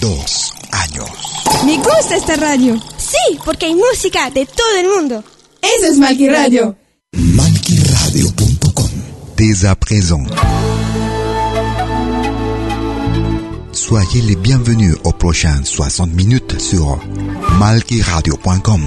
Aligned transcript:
Dos 0.00 0.52
años. 0.72 1.10
Me 1.64 1.76
gusta 1.78 2.16
esta 2.16 2.36
radio. 2.36 2.78
Sí, 2.98 3.38
porque 3.44 3.66
hay 3.66 3.74
música 3.74 4.30
de 4.30 4.44
todo 4.44 4.76
el 4.78 4.88
mundo. 4.88 5.24
Eso 5.62 5.86
es 5.92 5.98
Malqui 5.98 6.28
Radio. 6.28 6.76
malquiradio.com. 7.16 8.90
Dès 9.36 9.64
à 9.64 9.74
présent. 9.74 10.22
Soyez 13.72 14.20
les 14.20 14.36
bienvenus 14.36 14.96
aux 15.04 15.12
prochaines 15.12 15.64
60 15.64 16.12
minutes 16.14 16.60
sur 16.60 16.98
malquiradio.com. 17.58 18.82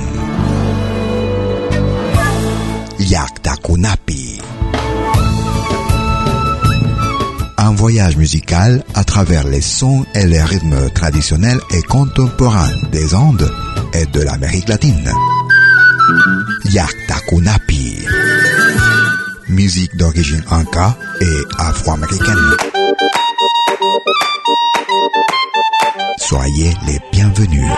Yakta 3.00 3.55
Kunapi. 3.63 4.39
Un 7.66 7.75
voyage 7.75 8.18
musical 8.18 8.84
à 8.93 9.05
travers 9.05 9.46
les 9.48 9.61
sons 9.61 10.05
et 10.16 10.27
les 10.27 10.43
rythmes 10.43 10.89
traditionnels 10.89 11.61
et 11.74 11.82
contemporains 11.83 12.75
des 12.92 13.15
Andes 13.15 13.50
et 13.93 14.06
de 14.06 14.20
l'Amérique 14.21 14.68
latine. 14.68 15.10
Yakta 16.73 17.21
Kunapi. 17.29 18.06
Musique 19.47 19.96
d'origine 19.96 20.43
inca 20.51 20.97
et 21.21 21.39
afro-américaine. 21.57 22.36
Soyez 26.18 26.73
les 26.86 27.00
bienvenus. 27.14 27.71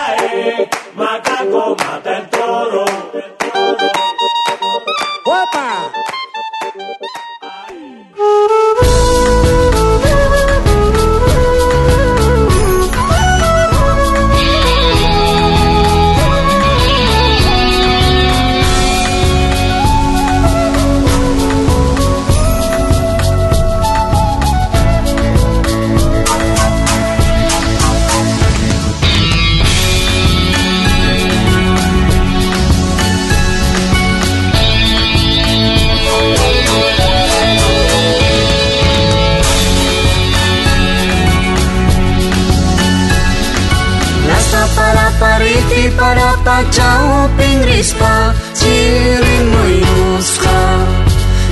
Jauh-jauh 46.56 47.28
rispa 47.68 48.32
Cirimu 48.56 49.62
yuska 49.84 50.60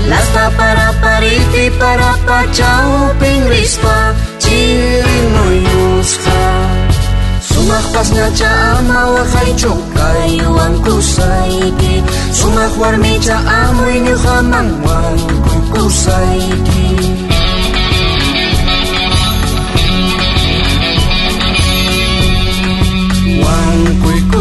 Lasta 0.08 0.48
para 0.56 0.96
pariti 1.04 1.68
para 1.76 2.16
pa 2.24 2.40
jauh 2.48 3.12
rispa 3.52 4.16
Cirimu 4.40 5.46
yuska 5.60 6.40
Sumakpasnya 7.44 8.32
cha 8.32 8.80
ama 8.80 9.12
wakay 9.12 9.52
chokay 9.60 10.40
Iwan 10.40 10.80
kusaiki 10.80 12.00
Sumakwar 12.32 12.96
mi 12.96 13.20
cha 13.20 13.36
amoy 13.44 14.00
nyuhamang 14.00 14.72
Wang 14.88 15.20
kukusaiki 15.44 16.73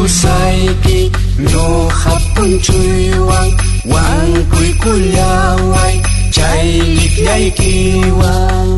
saiki 0.08 1.12
no 1.52 1.66
hapun 2.02 2.52
chuiwang 2.66 3.52
wang 3.94 4.34
kui 4.52 4.72
kulyawai 4.84 5.96
chai 6.36 6.68
likyai 6.98 7.48
kiwang 7.58 8.72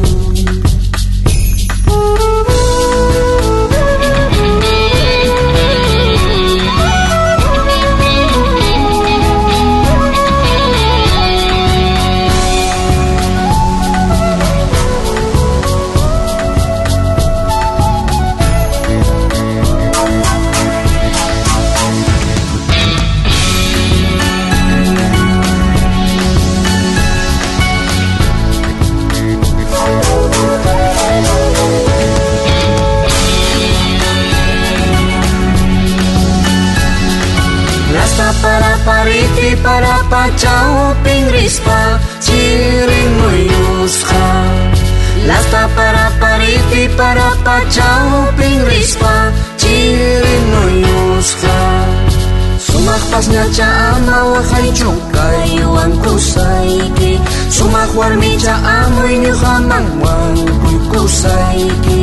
pasñacha 53.15 53.67
ama 53.95 54.17
waqaychunqa 54.31 55.23
aywankusayki 55.43 57.11
sumaq 57.55 57.91
warmicha 57.99 58.53
amuy 58.75 59.13
ñuqamanwan 59.23 60.35
kukusayki 60.63 62.01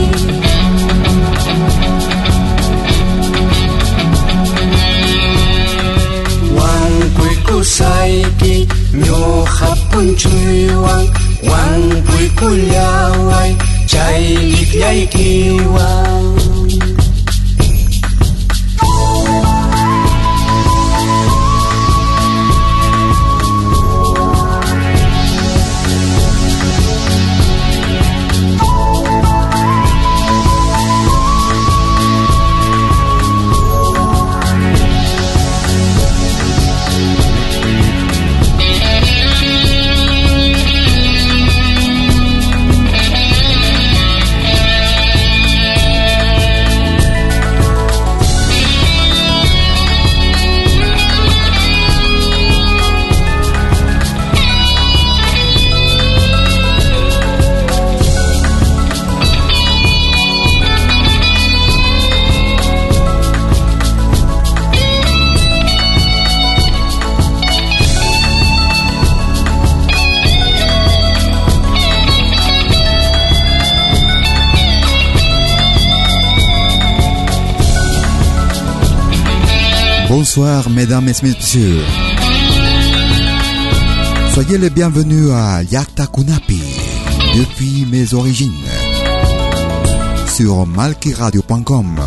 Wankuikusayki 6.57 8.55
ñuqa 9.05 9.71
punchuywan 9.91 11.05
yai 13.93 14.25
ki 14.33 14.49
liqlliykiwan 14.53 16.42
Bonsoir 80.35 80.71
mesdames 80.71 81.11
et 81.11 81.23
messieurs. 81.23 81.83
Soyez 84.33 84.57
les 84.57 84.71
bienvenus 84.71 85.31
à 85.31 85.63
Yakta 85.63 86.07
Kunapi 86.07 86.59
depuis 87.37 87.85
mes 87.85 88.15
origines 88.15 88.51
sur 90.35 90.67
malkiradio.com 90.67 92.01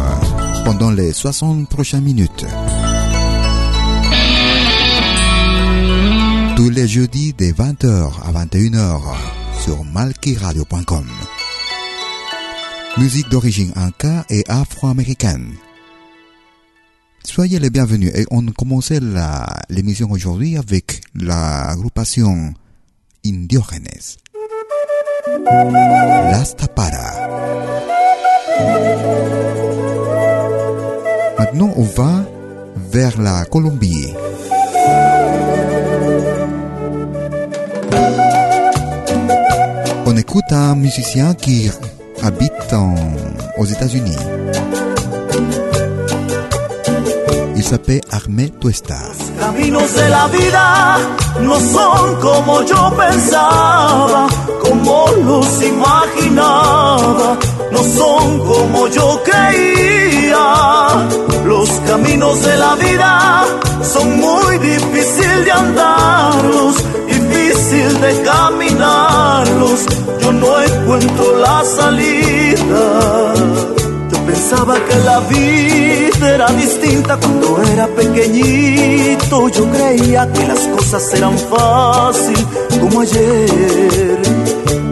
pendant 0.63 0.89
les 0.89 1.13
60 1.13 1.69
prochaines 1.69 2.01
minutes. 2.01 2.47
Tous 6.55 6.71
les 6.71 6.87
jeudis 6.87 7.33
de 7.33 7.45
20h 7.45 8.09
à 8.23 8.43
21h 8.43 9.01
sur 9.63 9.83
malkiradio.com. 9.83 11.05
musique 12.97 13.29
d'origine 13.29 13.71
inca 13.75 14.25
et 14.31 14.43
afro-américaine. 14.47 15.51
Soyez 17.25 17.59
les 17.59 17.69
bienvenus 17.69 18.11
et 18.15 18.25
on 18.31 18.45
commençait 18.45 18.99
l'émission 19.69 20.09
aujourd'hui 20.11 20.57
avec 20.57 21.01
l'agrupation 21.15 22.53
Indiógenes. 23.25 24.17
Las 26.31 26.55
Tapara. 26.55 27.27
Maintenant, 31.37 31.73
on 31.75 31.83
va 31.83 32.23
vers 32.91 33.19
la 33.19 33.43
Colombie. 33.45 34.07
On 40.05 40.15
écoute 40.15 40.51
un 40.51 40.75
musicien 40.75 41.33
qui 41.33 41.69
habite 42.21 42.51
aux 43.57 43.65
États-Unis. 43.65 44.15
Il 47.55 47.63
s'appelle 47.63 48.01
Armé 48.11 48.49
Tuesta. 48.49 48.97
Caminos 49.39 49.93
de 49.93 50.09
la 50.09 50.27
vida 50.27 50.97
no 51.41 51.59
son 51.59 52.15
como 52.21 52.61
yo 52.63 52.93
pensaba, 52.97 54.27
como 54.61 55.05
los 55.23 55.63
imaginaba, 55.63 57.37
no 57.71 57.83
son 57.83 58.39
como 58.39 58.87
yo 58.89 59.21
creía. 59.23 61.07
Los 61.45 61.69
caminos 61.87 62.43
de 62.43 62.57
la 62.57 62.75
vida 62.75 63.45
son 63.83 64.17
muy 64.17 64.57
difíciles 64.57 65.45
de 65.45 65.51
andarlos, 65.51 66.75
difícil 67.07 68.01
de 68.01 68.21
caminarlos. 68.21 69.85
Yo 70.21 70.33
no 70.33 70.61
encuentro 70.61 71.37
la 71.37 71.63
salida. 71.63 73.74
Pensaba 74.35 74.75
que 74.75 74.95
la 75.05 75.19
vida 75.21 76.29
era 76.35 76.47
distinta 76.51 77.15
cuando 77.15 77.61
era 77.71 77.87
pequeñito. 77.87 79.47
Yo 79.47 79.65
creía 79.71 80.29
que 80.33 80.45
las 80.45 80.59
cosas 80.67 81.13
eran 81.13 81.37
fácil 81.37 82.45
como 82.81 82.99
ayer. 82.99 84.21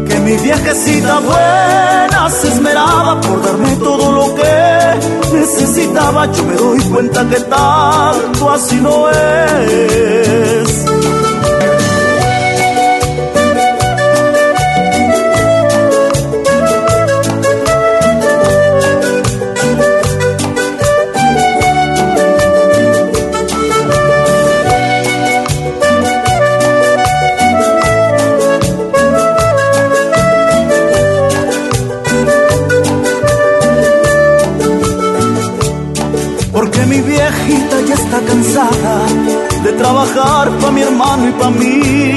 Que 0.08 0.20
mi 0.22 0.38
viejecita 0.38 1.20
buena 1.20 2.30
se 2.30 2.48
esmeraba 2.48 3.20
por 3.20 3.44
darme 3.44 3.76
todo 3.76 4.12
lo 4.14 4.34
que 4.34 5.38
necesitaba. 5.38 6.32
Yo 6.32 6.44
me 6.46 6.56
doy 6.56 6.80
cuenta 6.84 7.28
que 7.28 7.42
tanto 7.42 8.50
así 8.50 8.78
no 8.78 9.10
es. 9.10 10.93
Trabajar 39.94 40.50
para 40.58 40.72
mi 40.72 40.82
hermano 40.82 41.30
y 41.30 41.32
para 41.34 41.52
mí. 41.52 42.16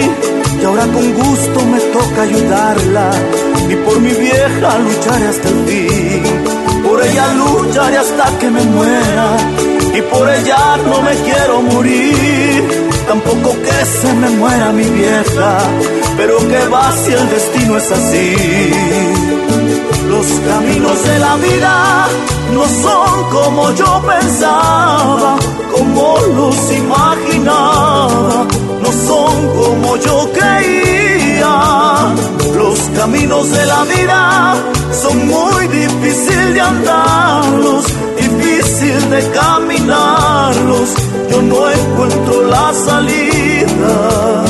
Y 0.60 0.64
ahora 0.64 0.86
con 0.86 1.12
gusto 1.12 1.60
me 1.72 1.80
toca 1.80 2.22
ayudarla. 2.22 3.10
Y 3.68 3.76
por 3.76 4.00
mi 4.00 4.12
vieja 4.12 4.78
lucharé 4.78 5.26
hasta 5.28 5.48
el 5.48 5.64
fin. 5.66 6.22
Por 6.82 7.04
ella 7.04 7.26
lucharé 7.34 7.98
hasta 7.98 8.38
que 8.38 8.50
me 8.50 8.62
muera. 8.62 9.36
Y 9.94 10.02
por 10.02 10.28
ella 10.30 10.76
no 10.86 11.02
me 11.02 11.14
quiero 11.26 11.62
morir. 11.62 12.90
Tampoco 13.06 13.54
que 13.62 13.78
se 14.00 14.12
me 14.14 14.30
muera 14.30 14.72
mi 14.72 14.84
vieja. 14.84 15.58
Pero 16.16 16.38
que 16.48 16.68
va 16.68 16.92
si 16.92 17.12
el 17.12 17.28
destino 17.28 17.76
es 17.76 17.92
así. 17.92 18.36
Los 20.08 20.26
caminos 20.48 21.02
de 21.04 21.18
la 21.18 21.36
vida 21.36 22.08
no 22.54 22.64
son 22.82 23.30
como 23.30 23.74
yo 23.74 24.02
pensaba 24.06 25.36
como 25.76 26.18
los 26.34 26.72
imaginaba, 26.72 28.46
no 28.82 28.92
son 29.08 29.34
como 29.60 29.96
yo 29.96 30.30
creía. 30.32 32.14
Los 32.56 32.78
caminos 32.98 33.50
de 33.50 33.66
la 33.66 33.84
vida 33.84 34.54
son 35.02 35.26
muy 35.26 35.68
difíciles 35.68 36.54
de 36.54 36.60
andarlos, 36.60 37.84
difícil 38.16 39.10
de 39.10 39.30
caminarlos. 39.30 40.88
Yo 41.30 41.42
no 41.42 41.70
encuentro 41.70 42.42
la 42.48 42.72
salida. 42.72 44.46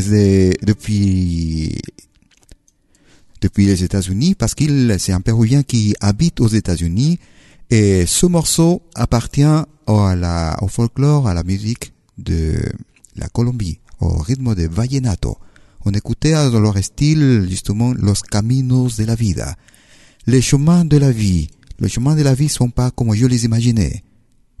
Depuis, 0.00 1.78
depuis 3.40 3.66
les 3.66 3.84
États-Unis 3.84 4.34
parce 4.34 4.54
qu'il 4.54 4.94
c'est 4.98 5.12
un 5.12 5.20
Péruvien 5.20 5.62
qui 5.62 5.94
habite 6.00 6.40
aux 6.40 6.48
États-Unis 6.48 7.18
et 7.70 8.04
ce 8.06 8.26
morceau 8.26 8.82
appartient 8.94 9.42
à 9.44 9.66
la, 10.16 10.56
au 10.62 10.68
folklore, 10.68 11.28
à 11.28 11.34
la 11.34 11.42
musique 11.42 11.92
de 12.18 12.54
la 13.16 13.28
Colombie, 13.28 13.78
au 14.00 14.18
rythme 14.18 14.54
de 14.54 14.66
vallenato. 14.66 15.36
On 15.84 15.90
écoutait 15.92 16.32
dans 16.32 16.60
leur 16.60 16.76
style 16.82 17.46
justement 17.48 17.92
Los 17.94 18.22
Caminos 18.30 18.96
de 18.96 19.04
la 19.04 19.14
Vida. 19.14 19.54
Les 20.26 20.40
chemins 20.40 20.84
de 20.84 20.96
la 20.98 21.10
vie. 21.10 21.48
Les 21.80 21.88
chemins 21.88 22.14
de 22.14 22.22
la 22.22 22.34
vie 22.34 22.48
sont 22.48 22.70
pas 22.70 22.90
comme 22.90 23.14
je 23.14 23.26
les 23.26 23.44
imaginais, 23.44 24.04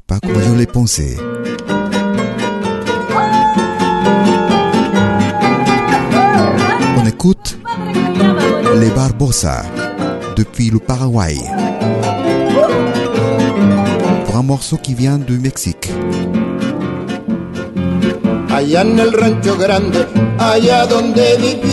pas 0.06 0.18
comme 0.18 0.42
je 0.42 0.52
les 0.52 0.66
pensais. 0.66 1.16
Écoute 7.06 7.58
les 8.80 8.90
Barbosa 8.90 9.62
depuis 10.36 10.70
le 10.70 10.78
Paraguay 10.78 11.36
pour 14.24 14.36
un 14.36 14.42
morceau 14.42 14.76
qui 14.76 14.94
vient 14.94 15.18
du 15.18 15.38
Mexique. 15.38 15.90
Allá 18.50 18.82
en 18.82 18.98
el 18.98 19.12
rancho 19.12 19.56
grande, 19.56 20.06
allá 20.38 20.86
donde 20.86 21.36
vivía. 21.38 21.72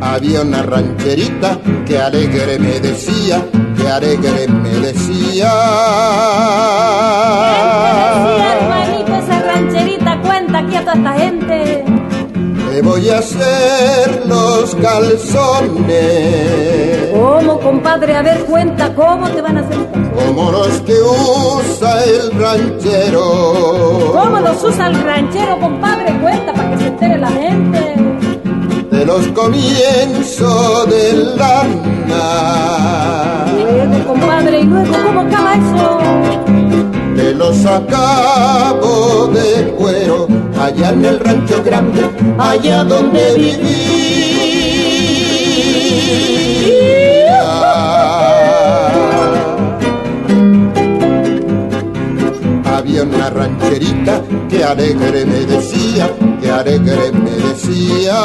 Había 0.00 0.42
una 0.42 0.62
rancherita 0.62 1.58
que 1.86 1.98
alegre 1.98 2.58
me 2.58 2.80
decía 2.80 3.44
alegre 3.90 4.46
me 4.48 4.70
decía. 4.70 5.52
hermanito, 8.54 9.14
esa 9.16 9.42
rancherita 9.42 10.20
cuenta 10.20 10.58
aquí 10.58 10.76
a 10.76 10.80
toda 10.80 10.94
esta 10.94 11.12
gente. 11.14 11.84
Te 12.70 12.82
voy 12.82 13.08
a 13.08 13.18
hacer 13.18 14.26
los 14.26 14.76
calzones. 14.76 16.20
¿Cómo, 17.12 17.58
compadre? 17.58 18.16
A 18.16 18.22
ver, 18.22 18.44
cuenta, 18.44 18.94
¿cómo 18.94 19.28
te 19.28 19.42
van 19.42 19.58
a 19.58 19.60
hacer? 19.60 19.78
Como 20.14 20.52
los 20.52 20.80
que 20.82 20.94
usa 20.94 22.04
el 22.04 22.30
ranchero. 22.40 24.12
¿Cómo 24.12 24.38
los 24.40 24.62
usa 24.62 24.86
el 24.86 25.02
ranchero, 25.02 25.58
compadre? 25.58 26.16
Cuenta 26.20 26.52
para 26.52 26.70
que 26.70 26.78
se 26.78 26.86
entere 26.86 27.18
la 27.18 27.30
gente. 27.30 27.96
De 28.90 29.04
los 29.04 29.26
comienzos 29.28 30.88
del 30.88 31.36
lana. 31.36 32.60
Compadre, 34.10 34.60
y 34.62 34.64
luego, 34.64 34.92
¿cómo 35.06 35.20
acaba 35.20 35.54
eso? 35.54 36.00
Te 37.14 37.32
los 37.32 37.64
acabo 37.64 39.28
de 39.28 39.72
cuero 39.78 40.26
allá 40.60 40.90
en 40.90 41.04
el 41.04 41.20
rancho 41.20 41.62
grande, 41.62 42.10
allá 42.36 42.82
donde 42.82 43.34
vivía. 43.36 43.70
Había 52.64 53.04
una 53.04 53.30
rancherita 53.30 54.22
que 54.48 54.64
alegre 54.64 55.24
me 55.24 55.46
decía, 55.46 56.10
que 56.40 56.50
alegre 56.50 57.12
me 57.12 57.30
decía. 57.30 58.18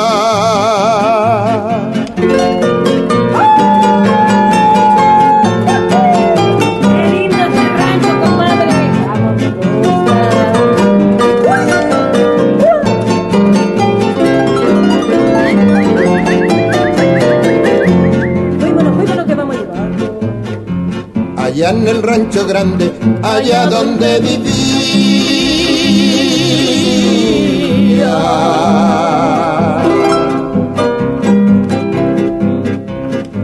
Allá 21.66 21.78
en 21.78 21.88
el 21.88 22.04
rancho 22.04 22.46
grande, 22.46 22.92
allá 23.24 23.66
donde 23.68 24.20
vivía. 24.20 24.46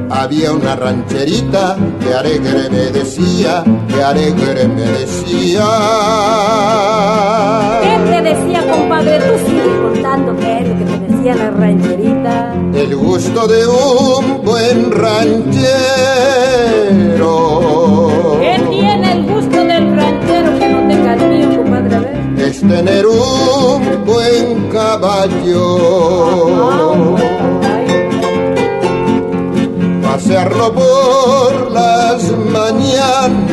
Había 0.09 0.51
una 0.53 0.75
rancherita 0.75 1.77
que 1.99 2.13
alegre 2.13 2.69
me 2.69 2.91
decía, 2.91 3.63
que 3.87 4.03
alegre 4.03 4.67
me 4.67 4.83
decía. 4.83 5.65
¿Qué 7.81 7.97
te 8.11 8.21
decía, 8.21 8.61
compadre? 8.71 9.19
Tú 9.19 9.33
sigue 9.47 9.81
contando 9.81 10.37
qué 10.37 10.59
es 10.59 10.67
lo 10.67 10.77
que 10.77 10.85
te 10.85 10.99
decía 11.07 11.35
la 11.35 11.49
rancherita. 11.51 12.53
El 12.73 12.95
gusto 12.95 13.47
de 13.47 13.67
un 13.67 14.43
buen 14.43 14.91
ranchero 14.91 15.80
tener 22.83 23.05
un 23.05 24.03
buen 24.05 24.69
caballo. 24.69 25.65
Pasearlo 30.01 30.73
por 30.73 31.71
las 31.71 32.23
mañanas 32.57 33.51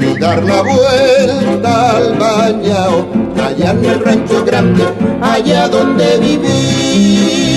y 0.00 0.18
dar 0.18 0.42
la 0.42 0.62
vuelta 0.62 1.96
al 1.96 2.18
bañao 2.18 3.06
allá 3.46 3.70
en 3.70 3.84
el 3.84 4.04
rancho 4.04 4.44
grande, 4.44 4.84
allá 5.22 5.68
donde 5.68 6.18
vivía. 6.18 7.47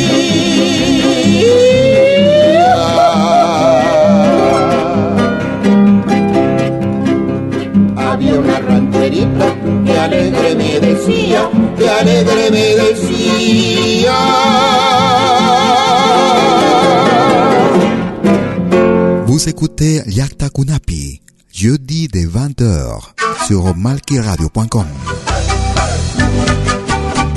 Vous 19.25 19.50
écoutez 19.50 20.01
Yakta 20.08 20.50
Kunapi, 20.50 21.22
jeudi 21.54 22.08
des 22.08 22.25
20h 22.28 23.00
sur 23.48 23.75
malkiradio.com. 23.75 24.86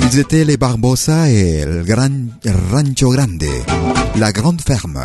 Ils 0.01 0.19
étaient 0.19 0.45
les 0.45 0.57
Barbosa 0.57 1.29
et 1.29 1.61
el 1.61 1.83
Gran 1.83 2.11
Rancho 2.71 3.09
Grande, 3.09 3.43
la 4.17 4.31
grande 4.31 4.61
ferme. 4.61 5.01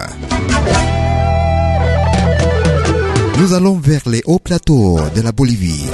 Nous 3.40 3.54
allons 3.54 3.78
vers 3.78 4.02
les 4.06 4.22
hauts 4.26 4.38
plateaux 4.38 5.00
de 5.14 5.22
la 5.22 5.32
Bolivie, 5.32 5.86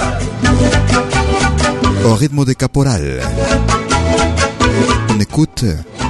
au 2.05 2.13
rythme 2.13 2.43
de 2.43 2.51
caporal. 2.51 3.21
On 5.09 5.19
écoute 5.19 5.63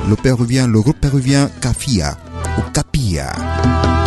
le 0.10 0.15
péruvien, 0.15 0.67
le 0.67 0.82
groupe 0.82 1.00
péruvien 1.00 1.50
Cafia 1.62 2.17
ou 2.58 2.62
Capia. 2.74 3.32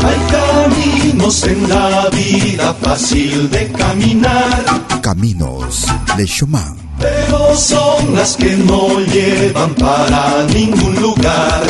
Hay 0.02 0.18
caminos 0.30 1.44
en 1.44 1.68
la 1.68 2.10
vida 2.10 2.75
fácil 2.82 3.49
de 3.49 3.70
caminar, 3.78 5.00
Caminos, 5.00 5.87
les 6.18 6.26
chemins. 6.26 6.75
pero 6.99 7.56
son 7.56 8.14
las 8.14 8.37
que 8.37 8.56
no 8.56 9.00
llevan 9.00 9.75
para 9.75 10.46
ningún 10.52 10.94
lugar. 10.96 11.62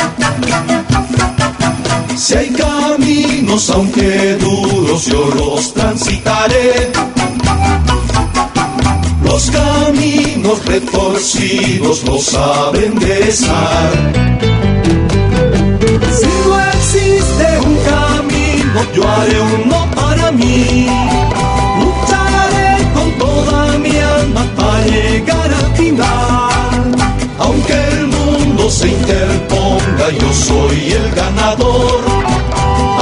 Si 2.17 2.35
hay 2.37 2.51
caminos, 2.51 3.71
aunque 3.71 4.37
duros, 4.37 5.07
yo 5.07 5.27
los 5.35 5.73
transitaré. 5.73 6.91
Los 9.25 9.51
caminos 9.51 10.65
retorcidos 10.67 12.05
no 12.05 12.19
saben 12.19 12.99
besar. 12.99 13.93
Si 16.19 16.27
no 16.47 16.61
existe 16.75 17.59
un 17.65 17.77
camino, 17.93 18.81
yo 18.95 19.09
haré 19.09 19.41
uno 19.65 19.87
para 19.95 20.33
mí. 20.33 20.87
Lucharé 21.81 22.89
con 22.93 23.19
toda 23.19 23.79
mi 23.79 23.97
alma 23.97 24.47
para 24.57 24.87
llegar 24.87 25.55
al 25.55 25.77
final. 25.77 26.50
Yo 30.11 30.33
soy 30.33 30.93
el 30.93 31.11
ganador. 31.13 32.01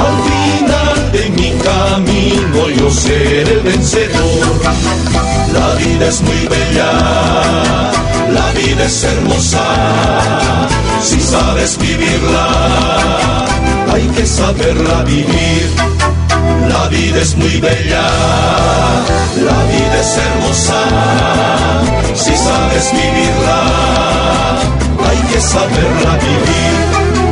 Al 0.05 0.15
final 0.29 1.11
de 1.11 1.29
mi 1.29 1.51
camino, 1.57 2.69
yo 2.69 2.89
seré 2.89 3.53
el 3.53 3.61
vencedor. 3.61 4.59
La 5.53 5.75
vida 5.75 6.07
es 6.07 6.21
muy 6.21 6.47
bella, 6.47 6.91
la 8.31 8.51
vida 8.51 8.85
es 8.85 9.03
hermosa. 9.03 9.65
Si 11.01 11.19
sabes 11.19 11.77
vivirla, 11.77 13.45
hay 13.93 14.07
que 14.09 14.25
saberla 14.25 15.03
vivir. 15.03 15.69
La 16.67 16.87
vida 16.87 17.21
es 17.21 17.35
muy 17.35 17.59
bella, 17.59 18.07
la 19.47 19.63
vida 19.71 19.99
es 19.99 20.17
hermosa. 20.17 20.81
Si 22.13 22.35
sabes 22.35 22.91
vivirla, 22.91 23.59
saberla 25.39 26.17
vivir. 26.21 27.28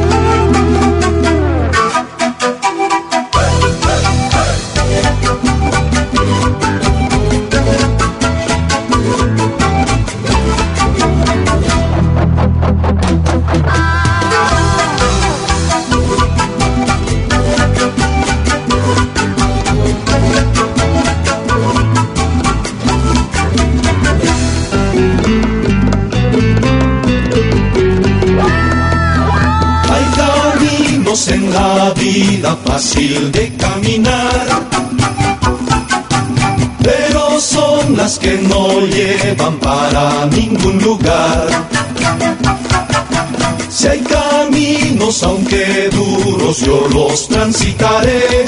Aunque 45.24 45.90
duros, 45.92 46.58
yo 46.60 46.88
los 46.94 47.28
transitaré. 47.28 48.46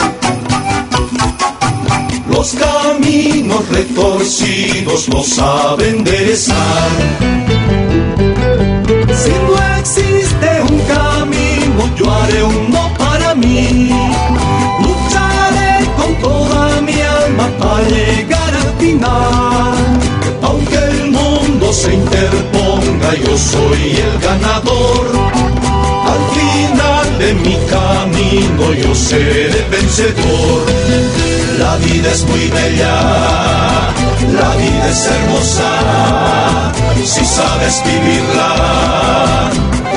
Los 2.29 2.53
caminos 2.53 3.67
retorcidos 3.69 5.09
no 5.09 5.23
saben 5.23 5.97
enderezar. 5.97 6.89
Si 9.21 9.31
no 9.31 9.77
existe 9.79 10.61
un 10.69 10.79
camino, 10.95 11.95
yo 11.97 12.11
haré 12.11 12.43
uno 12.43 12.93
para 12.97 13.35
mí. 13.35 13.89
Lucharé 14.81 15.85
con 15.97 16.15
toda 16.21 16.81
mi 16.81 17.01
alma 17.01 17.49
para 17.59 17.89
llegar 17.89 18.53
al 18.53 18.73
final. 18.77 19.73
Aunque 20.41 20.75
el 20.75 21.11
mundo 21.11 21.73
se 21.73 21.93
interponga, 21.93 23.15
yo 23.15 23.37
soy 23.37 23.97
el 23.97 24.19
ganador. 24.19 25.28
De 27.19 27.33
mi 27.33 27.57
camino, 27.67 28.73
yo 28.81 28.95
seré 28.95 29.67
vencedor. 29.69 30.65
La 31.59 31.75
vida 31.75 32.11
es 32.11 32.23
muy 32.23 32.47
bella, 32.47 32.95
la 34.39 34.55
vida 34.55 34.87
es 34.89 35.05
hermosa, 35.05 36.71
si 37.03 37.25
sabes 37.25 37.83
vivirla, 37.83 39.49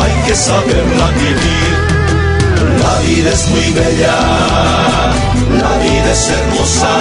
hay 0.02 0.14
que 0.26 0.34
saberla 0.34 1.06
vivir. 1.22 1.74
La 2.82 2.98
vida 3.06 3.30
es 3.30 3.48
muy 3.50 3.70
bella, 3.70 4.16
la 5.62 5.72
vida 5.78 6.10
es 6.10 6.28
hermosa, 6.28 6.94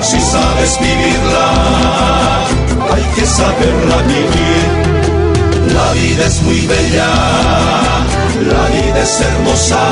si 0.00 0.18
sabes 0.18 0.78
vivirla, 0.80 1.48
hay 2.94 3.04
que 3.14 3.26
saberla 3.26 3.96
vivir. 4.08 4.85
La 5.76 5.92
vida 5.92 6.26
es 6.26 6.42
muy 6.42 6.60
bella, 6.66 7.10
la 8.50 8.64
vida 8.74 9.02
es 9.02 9.20
hermosa, 9.20 9.84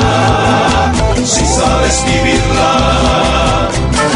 si 1.23 1.45
sabes 1.45 1.97
vivirla, 2.07 3.69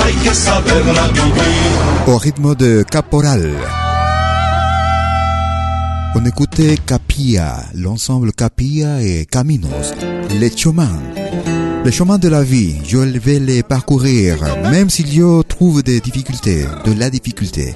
hay 0.04 0.14
que 0.24 0.34
saberla 0.34 1.08
vivir. 1.10 2.08
Au 2.08 2.18
rythme 2.18 2.56
de 2.56 2.84
Caporal. 2.84 3.52
On 6.16 6.26
écoutait 6.26 6.76
Capilla, 6.84 7.66
l'ensemble 7.76 8.32
Capilla 8.34 9.02
et 9.04 9.28
Caminos, 9.28 9.94
les 10.40 10.50
chemins. 10.50 11.00
Les 11.86 11.92
chemins 11.92 12.18
de 12.18 12.30
la 12.30 12.42
vie, 12.42 12.78
je 12.88 12.98
vais 12.98 13.40
les 13.40 13.62
parcourir, 13.62 14.38
même 14.72 14.90
s'il 14.90 15.14
y 15.14 15.22
trouve 15.48 15.84
des 15.84 16.00
difficultés, 16.00 16.66
de 16.84 16.94
la 16.94 17.12
difficulté. 17.12 17.76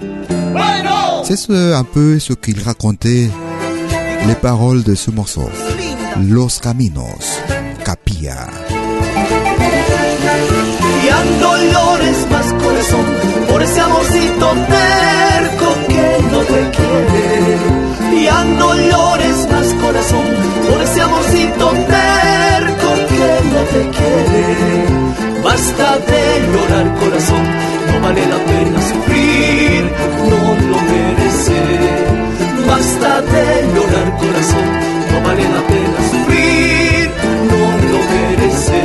C'est 1.23 1.37
ce, 1.37 1.73
un 1.73 1.83
peu 1.83 2.19
ce 2.19 2.33
qu'il 2.33 2.59
racontait, 2.59 3.29
les 4.27 4.35
paroles 4.35 4.83
de 4.83 4.95
ce 4.95 5.11
morceau. 5.11 5.49
Los 6.21 6.59
Caminos, 6.59 7.41
Capilla. 7.83 8.47
Y 11.03 11.09
ando 11.09 11.57
llores 11.71 12.27
más 12.31 12.53
corazón 12.53 13.05
por 13.49 13.61
ese 13.61 13.79
amorcito 13.81 14.47
terco 14.77 15.67
que 15.87 16.05
no 16.31 16.39
te 16.39 16.61
quiere. 16.77 18.21
Y 18.21 18.27
ando 18.27 18.75
llores 18.75 19.37
más 19.51 19.67
corazón 19.81 20.25
por 20.69 20.81
ese 20.81 21.01
amorcito 21.01 21.71
terco 21.71 22.89
que 23.09 23.29
no 23.51 23.61
te 23.73 23.81
quiere. 23.97 25.43
Basta 25.43 25.97
de 25.97 26.23
llorar 26.53 26.95
corazón, 26.95 27.43
no 27.91 28.01
vale 28.01 28.25
la 28.25 28.37
pena 28.37 28.81
sufrir, 28.81 29.91
no 30.29 30.69
lo 30.69 30.81
merece. 30.91 32.22
Basta 32.73 33.21
de 33.21 33.45
llorar 33.75 34.09
corazón, 34.17 34.67
no 35.11 35.17
vale 35.27 35.43
la 35.43 35.61
pena 35.71 35.99
sufrir, 36.09 37.11
no 37.51 37.61
lo 37.91 37.99
merece. 38.13 38.81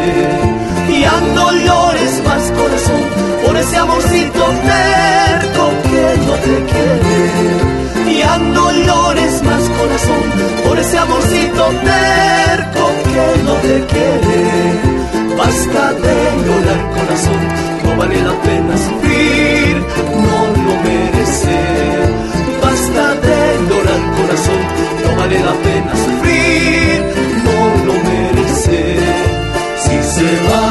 Y 0.94 1.04
ando 1.04 1.52
llores 1.64 2.22
más 2.22 2.42
corazón 2.60 3.02
por 3.42 3.56
ese 3.56 3.76
amorcito 3.78 4.44
terco 4.74 5.64
que 5.88 6.04
no 6.26 6.34
te 6.44 6.56
quiere. 6.70 8.12
Y 8.12 8.20
ando 8.20 8.72
llores 8.72 9.42
más 9.42 9.64
corazón 9.78 10.24
por 10.66 10.78
ese 10.78 10.98
amorcito 10.98 11.64
terco 11.92 12.84
que 13.08 13.42
no 13.46 13.54
te 13.66 13.76
quiere. 13.90 15.34
Basta 15.38 15.92
de 15.94 16.16
llorar 16.44 16.80
corazón 16.94 17.42
no 17.84 17.96
vale 17.96 18.20
la 18.20 18.34
pena 18.42 18.76
sufrir 18.76 19.82
no 20.24 20.38
lo 20.64 20.74
merece 20.82 21.88
vale 25.28 25.40
la 25.40 25.52
pena 25.52 25.92
sufrir 25.94 27.02
no 27.44 27.58
lo 27.86 27.94
merece. 28.10 28.96
Si 29.82 30.02
se 30.02 30.28
va, 30.48 30.67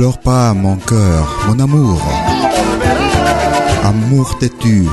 pleure 0.00 0.18
pas, 0.18 0.54
mon 0.54 0.76
cœur, 0.76 1.44
mon 1.46 1.58
amour. 1.58 2.00
Amour 3.84 4.38
têtu. 4.38 4.86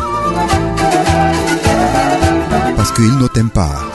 Parce 2.76 2.92
qu'il 2.92 3.18
ne 3.18 3.26
t'aime 3.28 3.50
pas. 3.50 3.86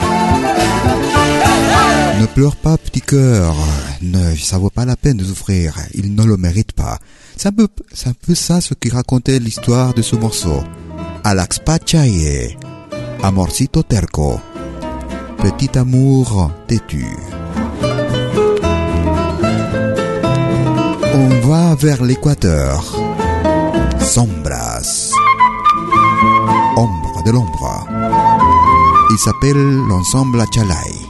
Ne 2.19 2.25
pleure 2.25 2.55
pas, 2.55 2.79
petit 2.79 3.01
cœur. 3.01 3.53
Ne, 4.01 4.35
ça 4.35 4.57
vaut 4.57 4.71
pas 4.71 4.85
la 4.85 4.95
peine 4.95 5.17
de 5.17 5.23
souffrir. 5.23 5.75
Il 5.93 6.15
ne 6.15 6.23
le 6.23 6.35
mérite 6.35 6.71
pas. 6.71 6.97
C'est 7.37 7.49
un 7.49 7.51
peu, 7.51 7.67
ça 8.33 8.59
ce 8.59 8.73
qui 8.73 8.89
racontait 8.89 9.37
l'histoire 9.37 9.93
de 9.93 10.01
ce 10.01 10.15
morceau. 10.15 10.63
Alax 11.23 11.59
Pachaye. 11.59 12.57
Amorcito 13.21 13.83
terco. 13.83 14.41
Petit 15.37 15.77
amour 15.77 16.49
têtu. 16.65 17.05
On 21.15 21.29
va 21.47 21.75
vers 21.75 22.03
l'équateur. 22.03 22.83
Sombras. 23.99 25.11
Ombre 26.75 27.23
de 27.23 27.31
l'ombre. 27.31 27.87
Il 29.11 29.17
s'appelle 29.19 29.77
l'ensemble 29.87 30.41
Achalay. 30.41 31.02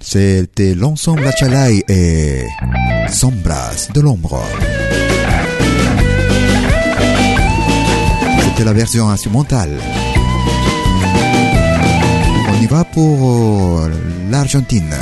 C'était 0.00 0.74
l'ensemble 0.74 1.26
Achalay 1.26 1.82
et 1.88 2.44
Sombras 3.08 3.88
de 3.94 4.00
l'ombre. 4.00 4.42
C'était 8.44 8.64
la 8.64 8.72
version 8.72 9.08
instrumentale. 9.08 9.78
On 12.50 12.62
y 12.62 12.66
va 12.66 12.84
pour 12.84 13.80
euh, 13.80 13.90
l'Argentine. 14.30 14.94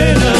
pena. 0.00 0.39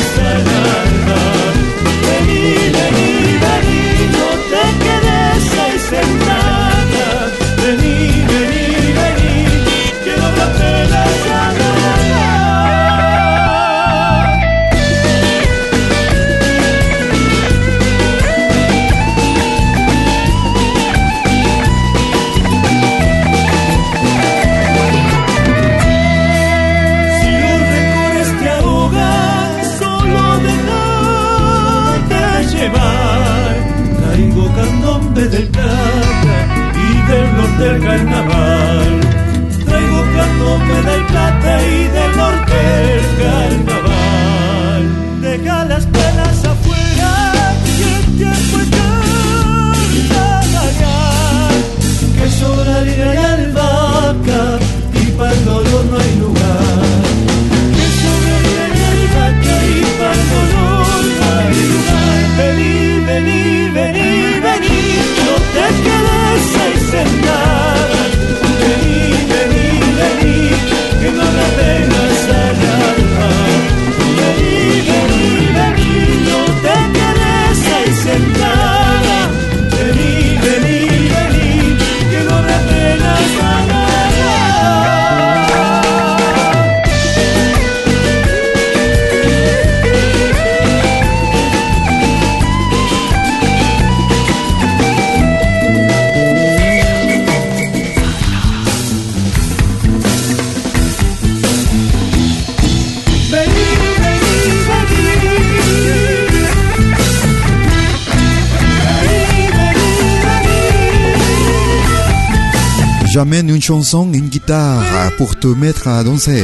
Chanson, 113.70 114.11
une 114.12 114.26
guitare 114.26 114.83
pour 115.16 115.37
te 115.37 115.46
mettre 115.46 115.87
à 115.87 116.02
danser. 116.02 116.42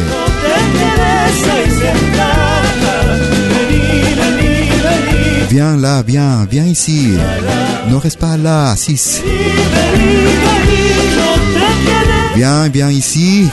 Viens 5.51 5.77
là, 5.77 6.05
viens, 6.07 6.47
viens 6.49 6.67
ici. 6.67 7.19
Ne 7.91 7.97
reste 7.97 8.21
pas 8.21 8.37
là, 8.37 8.71
assis. 8.71 9.23
Viens, 12.37 12.69
viens 12.69 12.91
ici. 12.93 13.49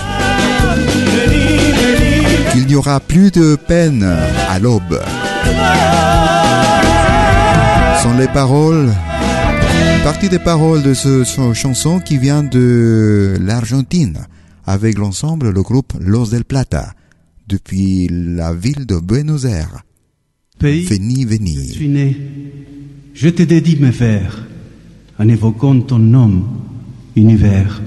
Qu'il 2.51 2.67
n'y 2.67 2.75
aura 2.75 2.99
plus 2.99 3.31
de 3.31 3.55
peine 3.55 4.07
à 4.51 4.59
l'aube. 4.59 5.01
Sont 8.03 8.13
les 8.19 8.27
paroles, 8.27 8.93
partie 10.03 10.27
des 10.27 10.39
paroles 10.39 10.83
de 10.83 10.93
ce, 10.93 11.23
ce 11.23 11.53
chanson 11.53 11.99
qui 12.01 12.17
vient 12.17 12.43
de 12.43 13.37
l'Argentine, 13.39 14.17
avec 14.65 14.97
l'ensemble, 14.97 15.49
le 15.51 15.61
groupe 15.61 15.93
Los 15.99 16.27
del 16.31 16.43
Plata, 16.43 16.93
depuis 17.47 18.09
la 18.11 18.53
ville 18.53 18.85
de 18.85 18.97
Buenos 18.97 19.45
Aires. 19.45 19.83
Pays, 20.59 20.85
Veni, 20.85 21.21
je 21.23 21.27
veni. 21.27 21.67
suis 21.69 21.87
né. 21.87 22.17
Je 23.13 23.29
te 23.29 23.43
dédie 23.43 23.77
mes 23.79 23.91
vers 23.91 24.45
en 25.19 25.27
évoquant 25.29 25.79
ton 25.79 25.99
nom, 25.99 26.43
univers. 27.15 27.81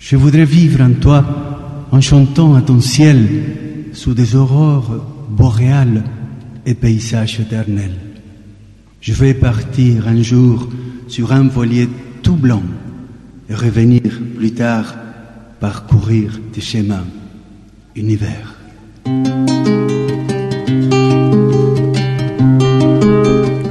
Je 0.00 0.16
voudrais 0.16 0.44
vivre 0.44 0.82
en 0.82 0.92
toi 0.94 1.86
en 1.92 2.00
chantant 2.00 2.54
à 2.54 2.62
ton 2.62 2.80
ciel 2.80 3.28
sous 3.92 4.14
des 4.14 4.34
aurores 4.34 5.04
boréales 5.30 6.02
et 6.64 6.74
paysages 6.74 7.38
éternels. 7.40 7.96
Je 9.00 9.12
vais 9.12 9.34
partir 9.34 10.08
un 10.08 10.20
jour 10.22 10.68
sur 11.08 11.32
un 11.32 11.48
voilier 11.48 11.88
tout 12.22 12.36
blanc 12.36 12.62
et 13.48 13.54
revenir 13.54 14.02
plus 14.36 14.52
tard 14.52 14.94
parcourir 15.60 16.40
tes 16.52 16.60
chemins, 16.60 17.06
univers. 17.94 18.54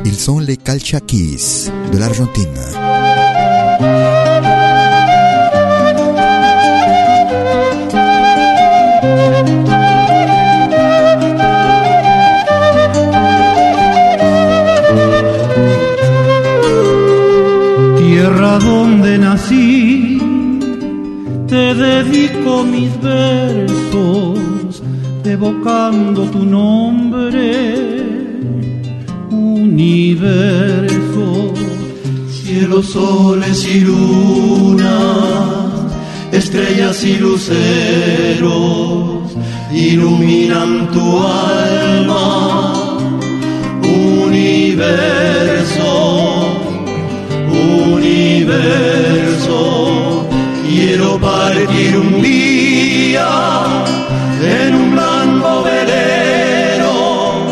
Ils 0.06 0.16
sont 0.16 0.40
les 0.40 0.58
Calchaquis 0.58 1.70
de 1.92 1.98
l'Argentine. 1.98 4.15
Donde 18.60 19.18
nací, 19.18 20.18
te 21.46 21.76
dedico 21.76 22.64
mis 22.64 22.90
versos, 23.02 24.82
evocando 25.26 26.24
tu 26.24 26.46
nombre, 26.46 28.02
universo. 29.30 30.94
Cielos, 32.32 32.92
soles 32.92 33.68
y 33.68 33.82
lunas, 33.82 34.88
estrellas 36.32 37.04
y 37.04 37.18
luceros, 37.18 38.54
iluminan 39.74 40.90
tu 40.92 41.20
alma, 41.20 42.74
universo, 43.84 45.65
Quiero 50.68 51.18
partir 51.20 51.98
un 51.98 52.22
día 52.22 53.28
en 54.42 54.76
un 54.76 54.92
blanco 54.92 55.64
velero, 55.64 57.46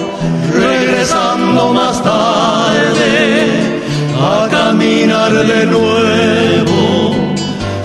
regresando 0.54 1.74
más 1.74 2.04
tarde 2.04 3.80
a 4.20 4.48
caminar 4.50 5.32
de 5.32 5.66
nuevo. 5.66 7.16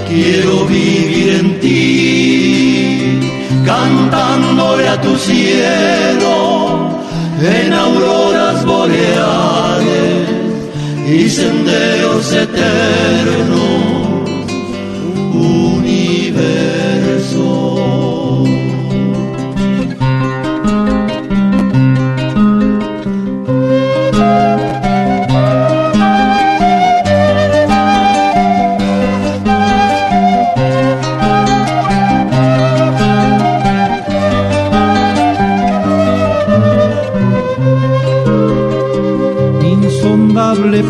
Quiero 0.09 0.67
vivir 0.67 1.29
en 1.41 1.61
ti, 1.61 3.21
cantándole 3.65 4.89
a 4.89 5.01
tu 5.01 5.17
cielo 5.17 6.91
en 7.41 7.73
auroras 7.73 8.65
boreales 8.65 9.38
y 11.11 11.31
senderos 11.31 12.33
eternos, 12.33 13.88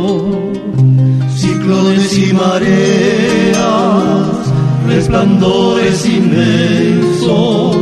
ciclones 1.37 2.19
y 2.19 2.33
mareas, 2.33 3.59
resplandores 4.87 6.07
inmensos, 6.07 7.77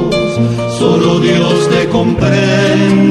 solo 0.78 1.20
Dios 1.20 1.68
te 1.70 1.88
comprende, 1.88 3.03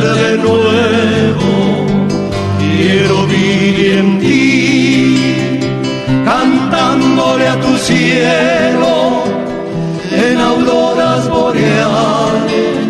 de 0.00 0.38
nuevo. 0.38 1.86
Quiero 2.58 3.26
vivir 3.26 3.98
en 3.98 4.18
ti, 4.18 5.16
cantándole 6.24 7.48
a 7.48 7.60
tu 7.60 7.76
cielo 7.78 9.24
en 10.10 10.40
auroras 10.40 11.28
boreales 11.28 12.84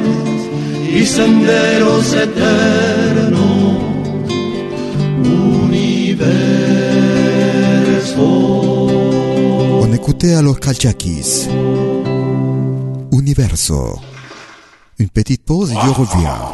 y 0.94 1.04
senderos 1.04 2.12
eternos, 2.14 3.78
universo. 5.20 6.14
On 9.82 9.92
écoutait 9.92 10.34
alors 10.34 10.58
Calchaquis. 10.60 11.48
Universo. 13.12 14.00
Une 14.98 15.08
petite 15.08 15.44
pause 15.44 15.72
et 15.72 15.74
je 15.74 15.90
reviens. 15.90 16.53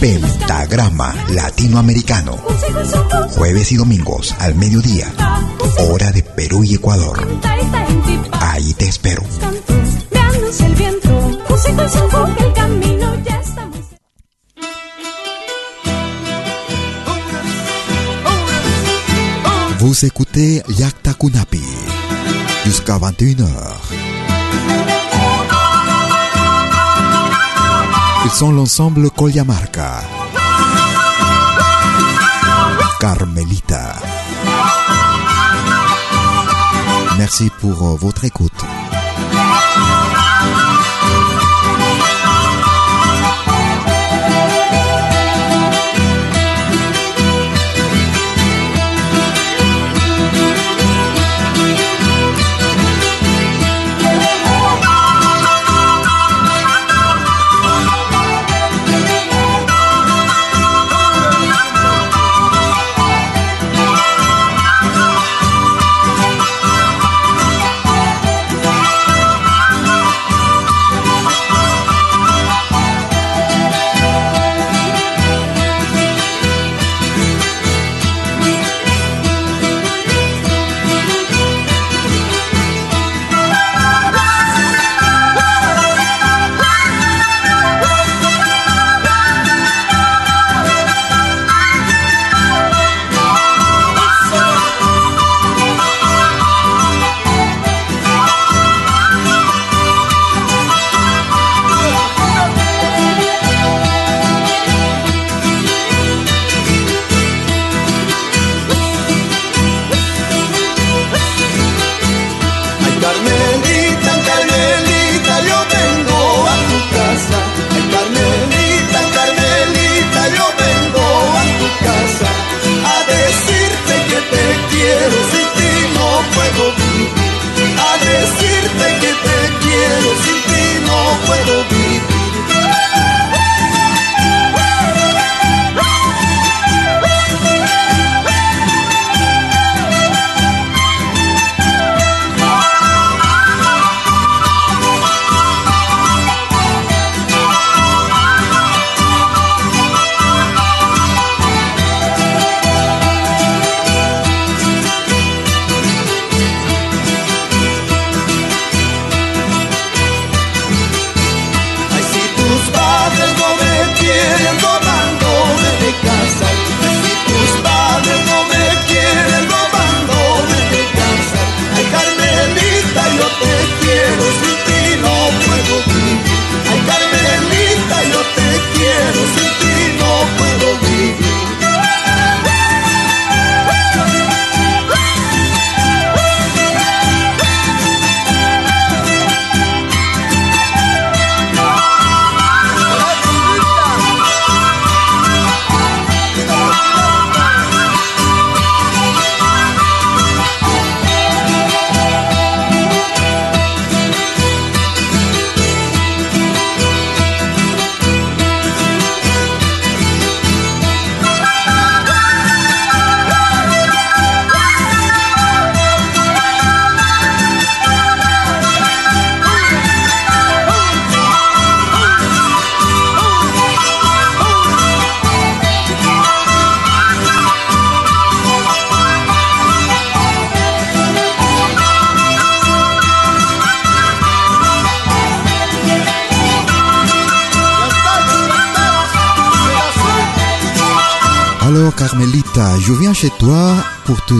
Pentagrama 0.00 1.14
Latinoamericano. 1.30 2.36
Jueves 3.36 3.72
y 3.72 3.76
domingos 3.76 4.34
al 4.38 4.54
mediodía. 4.54 5.12
Hora 5.78 6.10
de 6.12 6.22
Perú 6.22 6.64
y 6.64 6.74
Ecuador. 6.74 7.26
Ahí 8.32 8.72
te 8.74 8.86
espero. 8.86 9.22
Vous 19.78 20.04
écoutez 20.04 20.62
Yakta 20.68 21.14
Kunapi 21.14 21.62
jusqu'à 22.64 22.98
21h. 22.98 23.87
Ils 28.24 28.30
sont 28.30 28.52
l'ensemble 28.52 29.10
Colyamarca. 29.10 30.02
Carmelita. 33.00 33.94
Merci 37.16 37.50
pour 37.60 37.82
euh, 37.82 37.96
votre 37.96 38.24
écoute. 38.24 38.47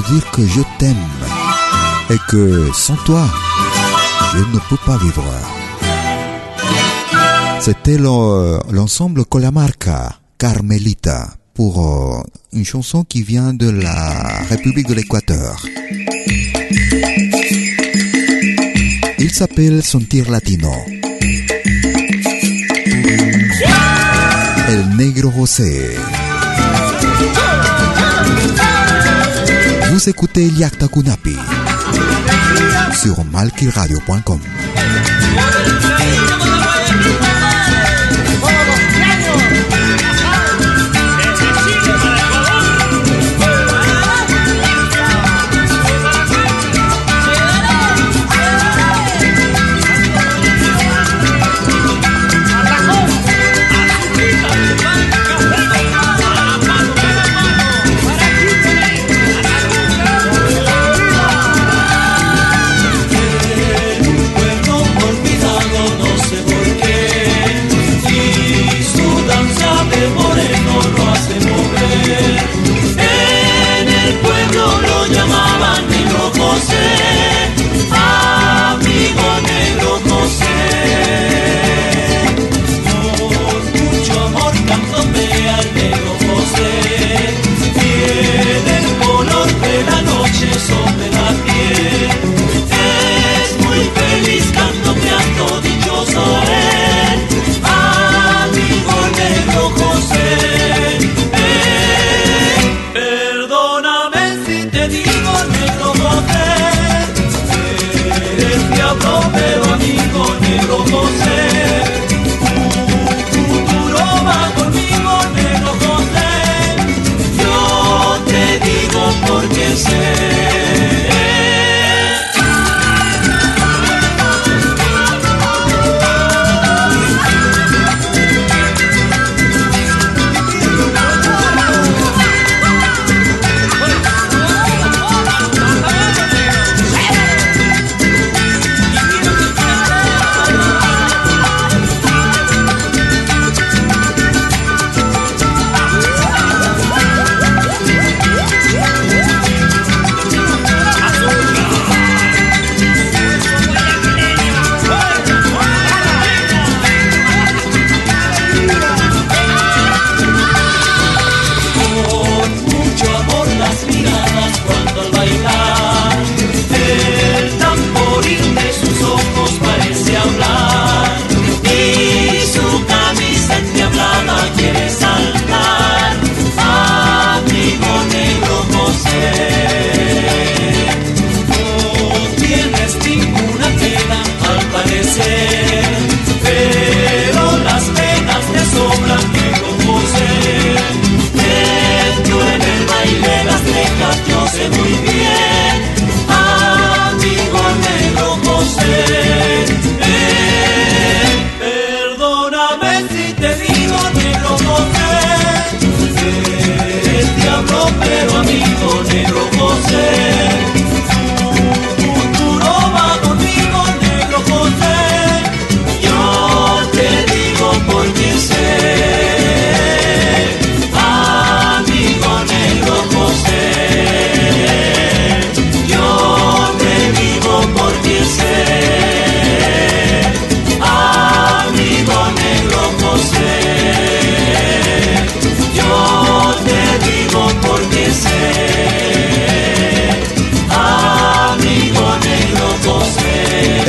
Dire 0.03 0.31
que 0.33 0.47
je 0.47 0.61
t'aime 0.79 0.97
et 2.11 2.19
que 2.29 2.71
sans 2.73 2.97
toi, 3.05 3.25
je 4.35 4.39
ne 4.39 4.59
peux 4.69 4.77
pas 4.87 4.97
vivre. 4.99 5.25
C'était 7.61 7.99
le- 7.99 8.61
l'ensemble 8.73 9.25
Colamarca, 9.25 10.17
Carmelita, 10.39 11.29
pour 11.55 11.75
euh, 11.85 12.23
une 12.53 12.65
chanson 12.65 13.05
qui 13.05 13.23
vient 13.23 13.53
de 13.53 13.69
la 13.69 14.43
République 14.49 14.87
de 14.89 14.95
l'Équateur. 14.95 15.57
Il 19.19 19.31
s'appelle 19.33 19.83
Sentir 19.83 20.31
Latino. 20.31 20.73
El 24.69 24.97
Negro 24.97 25.31
José. 25.33 25.97
Vous 29.91 30.09
écoutez 30.09 30.47
Yakta 30.47 30.87
Kunapi 30.89 31.37
sur 32.95 33.25
malkiradio.com. 33.25 34.41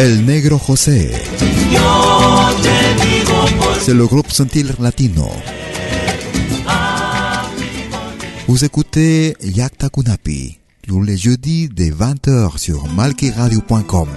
El 0.02 0.26
Negro 0.26 0.58
José. 0.66 1.12
C'est 3.82 3.94
le 3.94 4.06
groupe 4.08 4.32
Sentir 4.32 4.66
Latino. 4.80 5.28
Vous 8.48 8.64
écoutez 8.66 9.36
Yakta 9.44 9.90
Kunapi, 9.90 10.58
tous 10.88 11.02
les 11.04 11.18
jeudis 11.18 11.68
dès 11.70 11.92
20h 11.92 12.58
sur 12.58 12.88
malkiradio.com. 12.88 14.08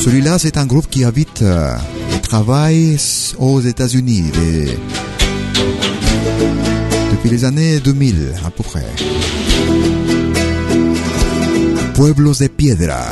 Celui-là, 0.00 0.38
c'est 0.38 0.56
un 0.56 0.66
groupe 0.66 0.88
qui 0.88 1.04
habite 1.04 1.42
euh, 1.42 1.74
et 2.16 2.20
travaille 2.20 2.96
aux 3.38 3.60
États-Unis 3.60 4.22
des- 4.32 4.78
depuis 7.10 7.28
les 7.30 7.44
années 7.44 7.80
2000 7.80 8.32
à 8.46 8.50
peu 8.50 8.62
près. 8.62 8.86
Pueblos 11.98 12.38
de 12.38 12.48
Piedra. 12.48 13.10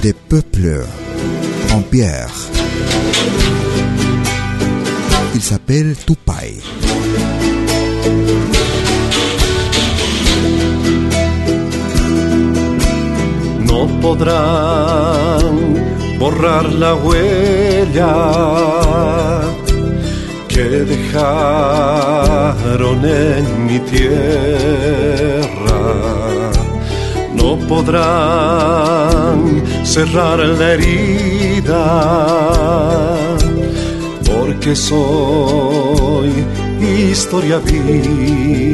Des 0.00 0.14
peuples 0.14 0.86
en 1.74 1.82
pierre. 1.82 2.32
Il 5.34 5.42
s'appelle 5.42 5.94
Tupai. 5.96 6.62
no 13.66 13.86
podrán 14.00 15.44
borrar 16.18 16.72
la 16.72 16.94
huella 16.94 18.12
que 20.52 20.68
dejaron 20.94 21.14
en 23.04 23.66
mi 23.66 23.78
tierra. 23.94 24.20
No 27.34 27.56
podrán 27.68 29.38
cerrar 29.84 30.38
la 30.40 30.72
herida 30.74 31.86
porque 34.28 34.74
soy 34.74 36.30
historia 36.80 37.58
viva 37.58 38.64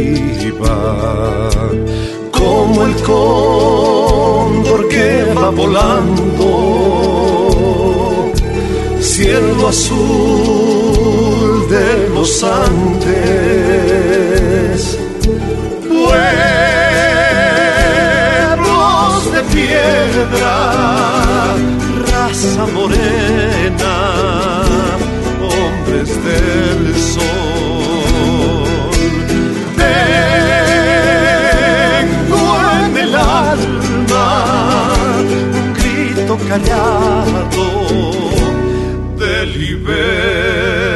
como 2.32 2.86
el 2.86 2.94
cóndor 3.02 4.88
que 4.88 5.34
va 5.34 5.50
volando, 5.50 6.48
cielo 9.00 9.68
azul 9.68 11.55
de 11.86 12.08
los 12.08 12.42
Andes, 12.42 13.78
pueblos 15.88 16.12
de 19.34 19.40
piedra, 19.54 20.54
raza 22.10 22.64
morena, 22.78 23.94
hombres 25.54 26.10
del 26.28 26.82
sol. 27.14 27.24
Tengo 32.16 32.44
en 32.84 32.92
el 33.04 33.12
alma 33.14 34.28
un 35.60 35.68
grito 35.74 36.34
callado 36.48 37.64
de 39.20 39.34
libertad. 39.46 40.95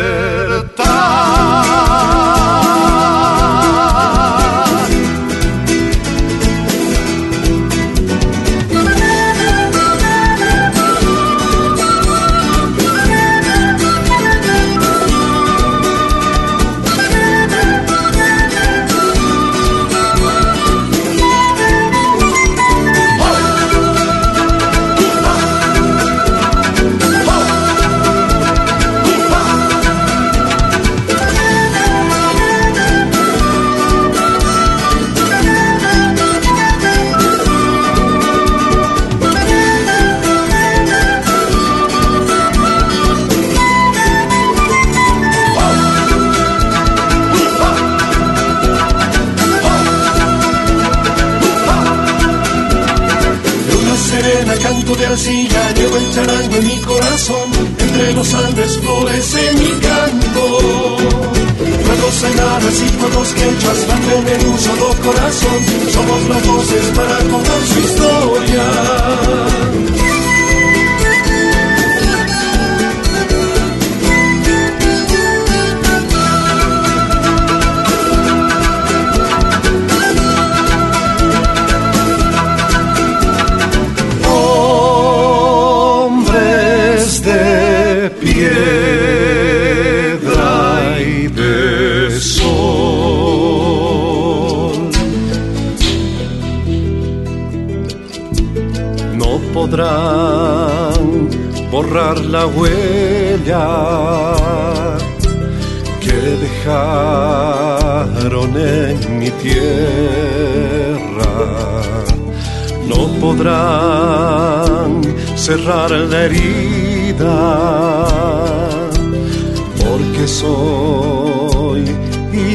Soy 120.41 121.85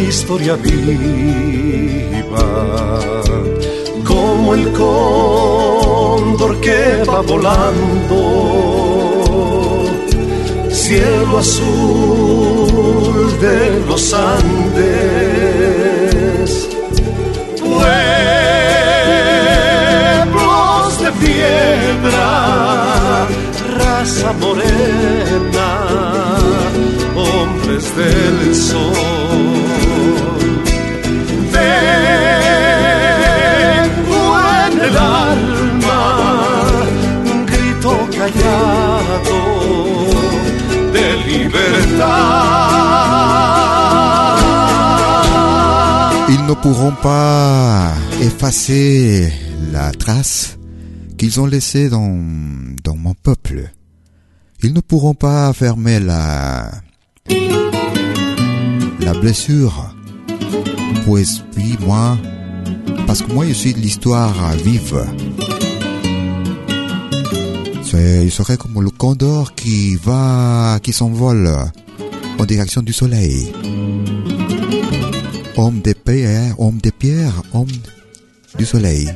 historia 0.07 0.55
viva, 0.55 2.47
como 4.03 4.55
el 4.55 4.71
cóndor 4.71 6.59
que 6.61 7.03
va 7.07 7.21
volando, 7.21 8.17
cielo 10.71 11.37
azul 11.37 13.39
de 13.39 13.79
los 13.87 14.13
Andes. 14.13 14.89
Pueblos 17.59 17.83
de 21.03 21.11
piedra, 21.23 22.27
raza 23.77 24.29
morena, 24.43 25.69
Ils 46.27 46.45
ne 46.47 46.53
pourront 46.53 46.91
pas 46.91 47.93
effacer 48.21 49.31
la 49.71 49.91
trace 49.91 50.57
qu'ils 51.17 51.39
ont 51.41 51.45
laissée 51.45 51.89
dans, 51.89 52.17
dans 52.83 52.95
mon 52.95 53.13
peuple. 53.13 53.71
Ils 54.63 54.73
ne 54.73 54.79
pourront 54.79 55.13
pas 55.13 55.51
fermer 55.53 55.99
la, 55.99 56.71
la 59.05 59.13
blessure. 59.13 59.93
Pues 61.05 61.43
oui, 61.55 61.77
moi, 61.79 62.17
parce 63.05 63.21
que 63.21 63.31
moi 63.31 63.45
je 63.47 63.53
suis 63.53 63.73
de 63.73 63.79
l'histoire 63.79 64.33
vive. 64.63 65.05
Il 67.97 68.31
serait 68.31 68.57
comme 68.57 68.81
le 68.81 68.89
condor 68.89 69.53
qui 69.53 69.95
va, 69.95 70.79
qui 70.83 70.91
s'envole 70.91 71.49
en 72.37 72.43
direction 72.43 72.81
du 72.81 72.91
soleil. 72.91 73.53
Homme 75.55 75.79
de 75.81 75.93
pierre, 75.93 76.59
homme 76.59 76.79
de 76.83 76.89
pierre, 76.89 77.41
homme 77.53 77.67
du 78.57 78.65
soleil. 78.65 79.07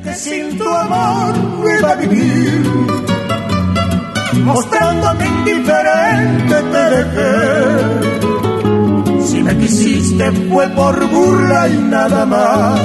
Si 9.30 9.43
me 9.43 9.55
quisiste 9.57 10.32
fue 10.49 10.67
por 10.69 11.07
burla 11.07 11.69
y 11.69 11.77
nada 11.77 12.25
más. 12.25 12.80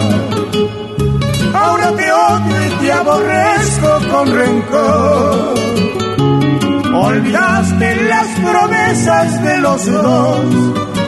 Ahora 1.54 1.90
te 1.96 2.12
odio 2.12 2.66
y 2.66 2.70
te 2.80 2.92
aborrezco 2.92 3.88
con 4.12 4.34
rencor. 4.34 5.54
Olvidaste 6.94 7.96
las 8.04 8.26
promesas 8.40 9.42
de 9.42 9.56
los 9.58 9.86
dos. 9.86 10.40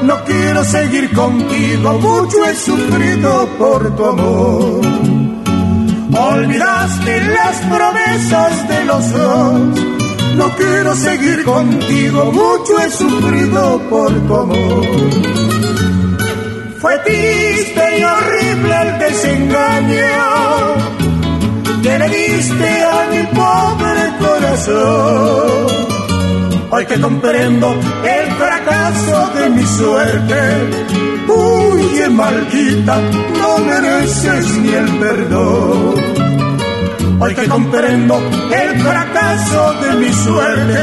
No 0.04 0.24
quiero 0.24 0.64
seguir 0.64 1.12
contigo, 1.12 1.98
mucho 1.98 2.44
he 2.46 2.54
sufrido 2.54 3.46
por 3.58 3.94
tu 3.94 4.04
amor. 4.06 4.80
Olvidaste 6.14 7.20
las 7.20 7.56
promesas 7.76 8.68
de 8.68 8.84
los 8.86 9.12
dos. 9.12 9.95
No 10.36 10.54
quiero 10.54 10.94
seguir 10.94 11.44
contigo, 11.44 12.30
mucho 12.30 12.78
he 12.78 12.90
sufrido 12.90 13.80
por 13.88 14.12
tu 14.26 14.34
amor. 14.36 14.86
Fue 16.78 16.98
triste 16.98 17.98
y 17.98 18.04
horrible 18.04 18.74
el 18.82 18.98
desengaño 18.98 20.06
que 21.82 21.98
le 21.98 22.08
diste 22.08 22.82
a 22.84 23.06
mi 23.10 23.22
pobre 23.34 24.02
corazón. 24.20 25.66
Hoy 26.70 26.84
que 26.84 27.00
comprendo 27.00 27.72
el 28.04 28.32
fracaso 28.32 29.30
de 29.36 29.50
mi 29.50 29.66
suerte, 29.66 30.40
huye 31.28 32.08
maldita, 32.10 33.00
no 33.38 33.58
mereces 33.58 34.58
ni 34.58 34.68
el 34.74 34.98
perdón. 34.98 36.25
Hoy 37.18 37.34
que 37.34 37.48
comprendo 37.48 38.18
el 38.18 38.80
fracaso 38.80 39.74
de 39.80 39.94
mi 39.94 40.12
suerte, 40.12 40.82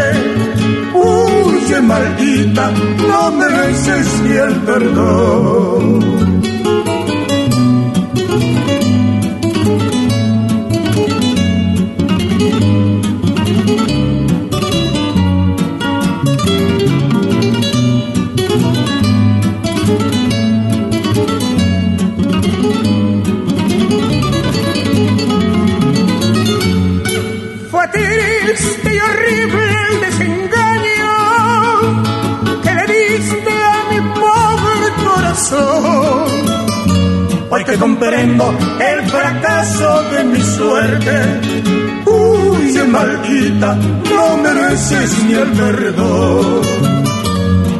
huye 0.93 1.81
maldita, 1.81 2.71
no 3.07 3.31
mereces 3.31 4.21
ni 4.23 4.31
el 4.37 4.55
perdón. 4.61 6.42
Corazón. 35.53 36.43
Hoy 37.49 37.63
que 37.65 37.77
comprendo 37.77 38.53
el 38.79 39.09
fracaso 39.09 40.03
de 40.11 40.23
mi 40.23 40.41
suerte, 40.41 41.41
huye 42.05 42.83
maldita, 42.85 43.75
no 43.75 44.37
mereces 44.37 45.23
ni 45.25 45.33
el 45.33 45.51
perdón. 45.51 46.61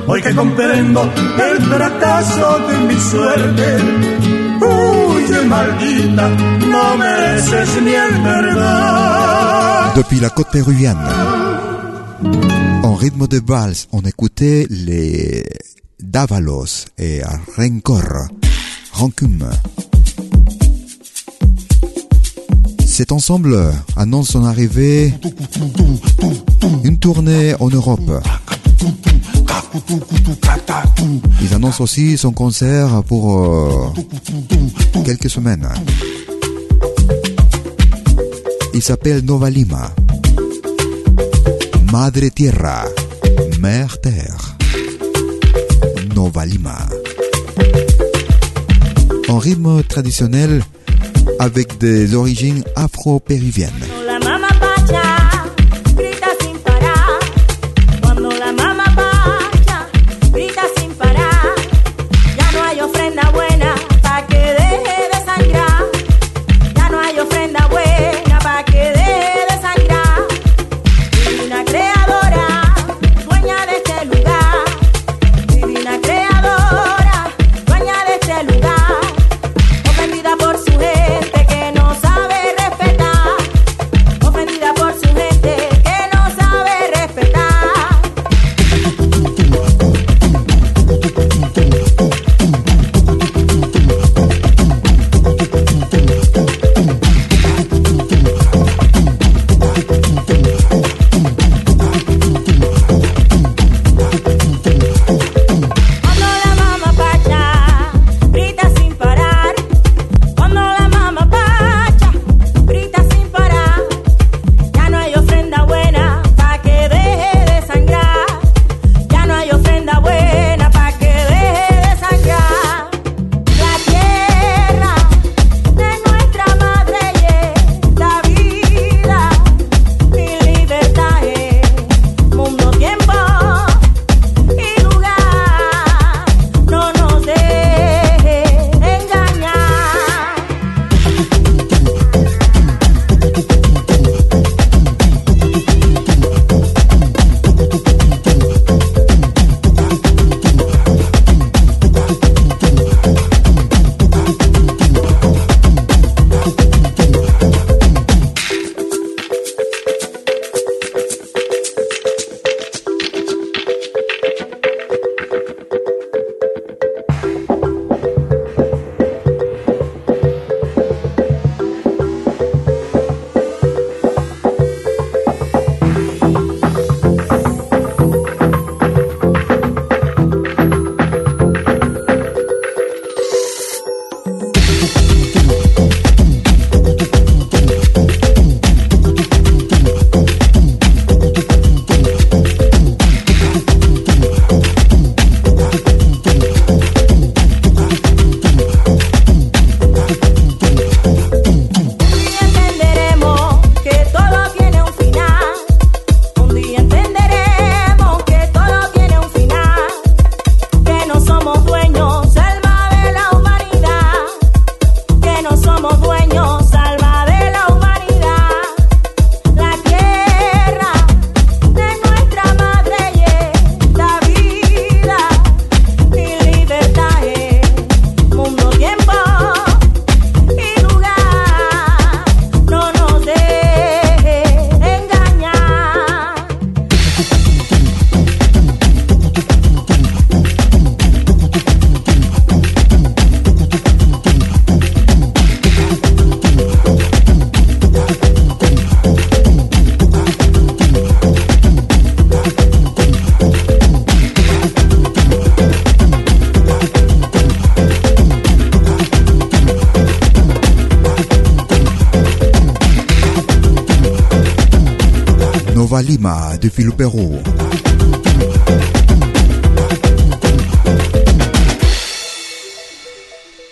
Hoy 0.06 0.22
que 0.22 0.36
comprendo 0.36 1.02
el 1.04 1.62
fracaso 1.64 2.60
de 2.68 2.78
mi 2.88 3.00
suerte, 3.00 3.78
huye 4.62 5.42
maldita, 5.46 6.30
no 6.30 6.98
mereces 6.98 7.82
ni 7.82 7.94
el 7.94 8.22
perdón. 8.22 9.96
Depuis 9.96 10.22
la 10.22 10.30
côte 10.30 10.52
péruvienne, 10.52 11.00
en 12.84 12.96
rythme 12.96 13.28
de 13.28 13.40
valse, 13.40 13.88
on 13.92 14.02
écoutait 14.02 14.68
les 14.70 15.44
d'Avalos 16.14 16.86
et 17.00 17.22
Rencor, 17.58 18.28
Rancume. 18.92 19.50
Cet 22.86 23.12
ensemble 23.12 23.58
annonce 23.96 24.30
son 24.30 24.46
arrivée 24.46 25.12
une 26.84 27.00
tournée 27.00 27.56
en 27.60 27.68
Europe. 27.70 28.24
Ils 31.42 31.54
annoncent 31.56 31.84
aussi 31.84 32.16
son 32.16 32.32
concert 32.32 33.04
pour 33.08 33.44
euh, 33.44 33.94
quelques 35.04 35.32
semaines. 35.32 35.68
Il 38.76 38.84
s'appelle 38.84 39.26
Nova 39.26 39.50
Lima. 39.50 39.92
Madre 41.92 42.28
Tierra, 42.30 42.86
Mère 43.60 44.00
Terre. 44.00 44.53
Nova 46.24 46.46
Lima. 46.46 46.78
En 49.28 49.40
rythme 49.40 49.84
traditionnel 49.84 50.64
avec 51.38 51.78
des 51.80 52.16
origines 52.16 52.64
afro-péruviennes. 52.78 53.83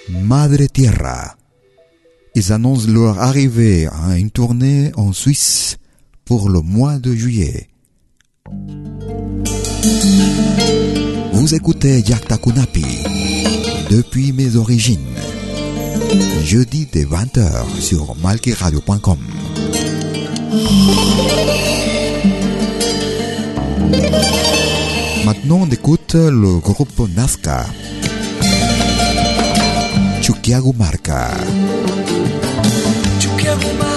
Madre 0.09 0.65
Tierra. 0.73 1.35
Ils 2.35 2.51
annoncent 2.53 2.89
leur 2.89 3.19
arrivée 3.19 3.87
à 3.87 4.17
une 4.17 4.31
tournée 4.31 4.91
en 4.95 5.11
Suisse 5.13 5.77
pour 6.25 6.49
le 6.49 6.61
mois 6.61 6.99
de 6.99 7.13
juillet. 7.13 7.67
Vous 11.33 11.53
écoutez 11.53 11.99
Yakta 12.01 12.37
Kunapi 12.37 12.85
depuis 13.89 14.31
mes 14.31 14.55
origines. 14.55 14.99
Jeudi 16.43 16.87
dès 16.91 17.05
20h 17.05 17.79
sur 17.79 18.15
malkiradio.com. 18.21 19.19
Maintenant, 25.33 25.61
on 25.61 25.69
écoute 25.69 26.15
le 26.15 26.59
groupe 26.59 27.07
Nazca. 27.15 27.65
Chuquiago 30.21 30.73
Marca. 30.77 31.29
Chuquiago 33.17 33.67
Marca. 33.79 33.90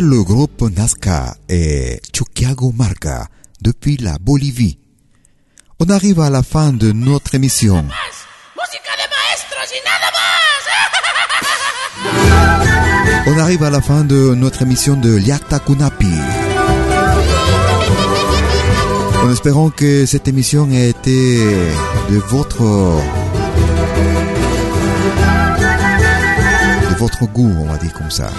Le 0.00 0.22
groupe 0.22 0.62
Nazca 0.74 1.36
et 1.50 2.00
Chuquiago 2.16 2.72
Marca 2.72 3.26
depuis 3.60 3.98
la 3.98 4.16
Bolivie. 4.18 4.78
On 5.80 5.90
arrive 5.90 6.18
à 6.20 6.30
la 6.30 6.42
fin 6.42 6.72
de 6.72 6.92
notre 6.92 7.34
émission. 7.34 7.84
On 13.26 13.38
arrive 13.38 13.62
à 13.64 13.70
la 13.70 13.82
fin 13.82 14.02
de 14.04 14.34
notre 14.34 14.62
émission 14.62 14.96
de 14.96 15.14
Liakta 15.14 15.58
Kunapi. 15.58 16.14
En 19.22 19.30
espérant 19.30 19.68
que 19.68 20.06
cette 20.06 20.26
émission 20.26 20.70
ait 20.70 20.88
été 20.88 21.36
de 22.10 22.16
votre 22.16 22.62
de 26.90 26.94
votre 26.98 27.26
goût, 27.26 27.54
on 27.60 27.66
va 27.66 27.76
dire 27.76 27.92
comme 27.92 28.10
ça. 28.10 28.30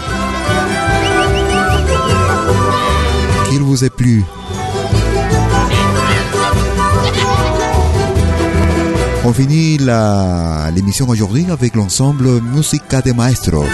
Qu'il 3.53 3.61
vous 3.61 3.85
ait 3.85 3.91
plu. 3.91 4.23
On 9.23 9.31
finit 9.31 9.77
l'émission 10.73 11.07
aujourd'hui 11.07 11.45
avec 11.51 11.75
l'ensemble 11.75 12.41
Musica 12.41 13.03
de 13.03 13.11
Maestros, 13.11 13.67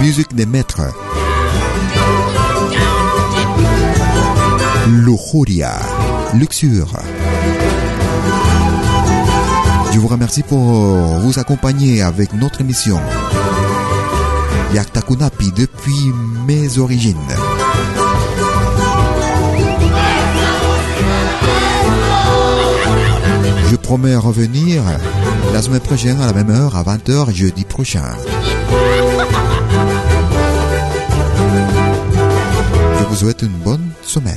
musique 0.00 0.34
des 0.34 0.44
maîtres. 0.44 0.92
Lujuria, 4.88 5.78
luxure. 6.34 6.92
Je 9.92 10.00
vous 10.00 10.08
remercie 10.08 10.42
pour 10.42 10.58
vous 10.58 11.38
accompagner 11.38 12.02
avec 12.02 12.34
notre 12.34 12.60
émission. 12.60 12.98
Yakta 14.74 15.00
Kunapi 15.02 15.52
depuis 15.52 16.10
mes 16.44 16.76
origines. 16.78 17.18
Je 23.72 23.76
promets 23.78 24.14
revenir 24.14 24.82
la 25.54 25.62
semaine 25.62 25.80
prochaine 25.80 26.20
à 26.20 26.26
la 26.26 26.34
même 26.34 26.50
heure, 26.50 26.76
à 26.76 26.82
20h, 26.82 27.34
jeudi 27.34 27.64
prochain. 27.64 28.04
Je 32.98 33.04
vous 33.08 33.16
souhaite 33.16 33.40
une 33.40 33.56
bonne 33.64 33.88
semaine. 34.02 34.36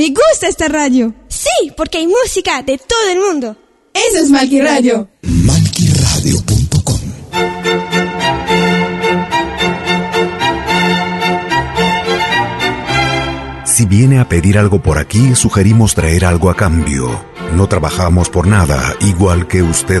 Me 0.00 0.08
gusta 0.08 0.48
esta 0.48 0.66
radio. 0.66 1.14
Sí, 1.28 1.72
porque 1.76 1.98
hay 1.98 2.06
música 2.06 2.62
de 2.62 2.78
todo 2.78 3.10
el 3.12 3.20
mundo. 3.20 3.54
Eso 3.92 4.24
es 4.24 4.30
Malqui 4.30 4.62
Radio. 4.62 5.10
Malquiradio.com 5.20 7.00
Si 13.66 13.84
viene 13.84 14.20
a 14.20 14.26
pedir 14.26 14.56
algo 14.56 14.80
por 14.80 14.96
aquí, 14.96 15.34
sugerimos 15.34 15.94
traer 15.94 16.24
algo 16.24 16.48
a 16.48 16.56
cambio. 16.56 17.22
No 17.54 17.68
trabajamos 17.68 18.30
por 18.30 18.46
nada, 18.46 18.94
igual 19.00 19.48
que 19.48 19.60
usted. 19.60 20.00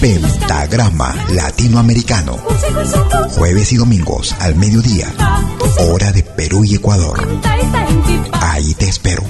Pentagrama 0.00 1.14
Latinoamericano. 1.30 2.38
Jueves 3.36 3.72
y 3.72 3.76
domingos 3.76 4.34
al 4.40 4.54
mediodía. 4.56 5.12
Hora 5.78 6.12
de 6.12 6.22
Perú 6.22 6.64
y 6.64 6.76
Ecuador. 6.76 7.26
Ahí 8.32 8.74
te 8.74 8.88
espero. 8.88 9.22